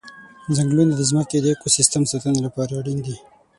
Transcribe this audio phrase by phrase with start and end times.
[0.55, 3.17] ځنګلونه د ځمکې د اکوسیستم ساتنې لپاره اړین دي.